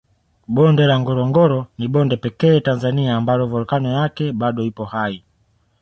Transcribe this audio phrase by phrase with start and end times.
[0.55, 5.23] Bonde la Ngorongoro ni bonde pekee Tanzania ambalo volkano yake bado ipo hai